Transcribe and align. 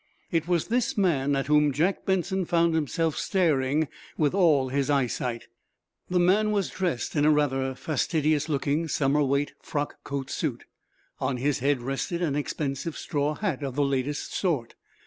It 0.31 0.47
was 0.47 0.69
this 0.69 0.97
man 0.97 1.35
at 1.35 1.45
whom 1.45 1.71
Jack 1.71 2.07
Benson 2.07 2.43
found 2.45 2.73
himself 2.73 3.15
staring 3.17 3.87
with 4.17 4.33
all 4.33 4.69
his 4.69 4.89
eyesight. 4.89 5.45
The 6.09 6.17
man 6.17 6.49
was 6.49 6.71
dressed 6.71 7.15
in 7.15 7.23
a 7.23 7.29
rather 7.29 7.75
fastidious 7.75 8.49
looking 8.49 8.87
summer 8.87 9.21
weight 9.23 9.53
frock 9.61 10.03
coat 10.03 10.31
suit. 10.31 10.65
On 11.19 11.37
his 11.37 11.59
head 11.59 11.83
rested 11.83 12.19
an 12.23 12.35
expensive 12.35 12.97
straw 12.97 13.35
hat 13.35 13.61
of 13.61 13.75
the 13.75 13.85
latest 13.85 14.33
sort. 14.33 14.73